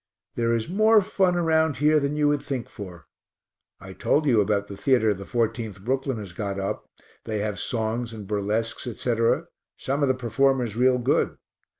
[0.33, 3.05] There is more fun around here than you would think for.
[3.79, 6.89] I told you about the theatre the 14th Brooklyn has got up
[7.25, 9.45] they have songs and burlesques, etc.;
[9.77, 11.37] some of the performers real good.